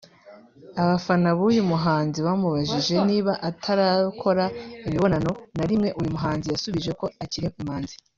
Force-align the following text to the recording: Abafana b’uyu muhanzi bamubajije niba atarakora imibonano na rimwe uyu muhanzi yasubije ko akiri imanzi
Abafana 0.81 1.27
b’uyu 1.37 1.63
muhanzi 1.71 2.17
bamubajije 2.27 2.95
niba 3.09 3.33
atarakora 3.49 4.45
imibonano 4.85 5.31
na 5.57 5.63
rimwe 5.69 5.89
uyu 5.99 6.11
muhanzi 6.15 6.45
yasubije 6.49 6.91
ko 6.99 7.05
akiri 7.25 7.47
imanzi 7.61 7.95